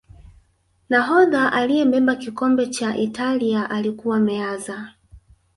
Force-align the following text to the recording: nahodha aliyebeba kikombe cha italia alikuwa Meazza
nahodha 0.89 1.53
aliyebeba 1.53 2.15
kikombe 2.15 2.67
cha 2.67 2.97
italia 2.97 3.69
alikuwa 3.69 4.19
Meazza 4.19 4.93